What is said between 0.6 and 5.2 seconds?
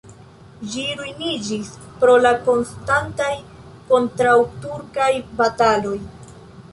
Ĝi ruiniĝis pro la konstantaj kontraŭturkaj